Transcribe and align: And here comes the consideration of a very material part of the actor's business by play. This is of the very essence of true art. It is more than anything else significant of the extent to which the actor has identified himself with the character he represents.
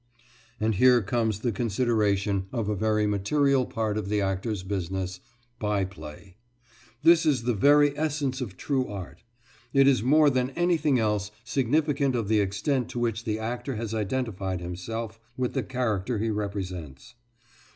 And 0.59 0.73
here 0.73 1.03
comes 1.03 1.41
the 1.41 1.51
consideration 1.51 2.47
of 2.51 2.67
a 2.67 2.75
very 2.75 3.05
material 3.05 3.67
part 3.67 3.99
of 3.99 4.09
the 4.09 4.19
actor's 4.19 4.63
business 4.63 5.19
by 5.59 5.85
play. 5.85 6.37
This 7.03 7.23
is 7.23 7.41
of 7.41 7.45
the 7.45 7.53
very 7.53 7.95
essence 7.95 8.41
of 8.41 8.57
true 8.57 8.87
art. 8.87 9.21
It 9.73 9.85
is 9.87 10.01
more 10.01 10.31
than 10.31 10.49
anything 10.55 10.97
else 10.97 11.29
significant 11.43 12.15
of 12.15 12.29
the 12.29 12.39
extent 12.39 12.89
to 12.89 12.99
which 12.99 13.25
the 13.25 13.37
actor 13.37 13.75
has 13.75 13.93
identified 13.93 14.59
himself 14.59 15.19
with 15.37 15.53
the 15.53 15.61
character 15.61 16.17
he 16.17 16.31
represents. 16.31 17.13